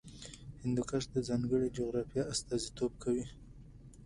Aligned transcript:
هندوکش 0.63 1.03
د 1.11 1.15
ځانګړې 1.27 1.73
جغرافیې 1.77 2.23
استازیتوب 2.33 2.91
کوي. 3.03 3.25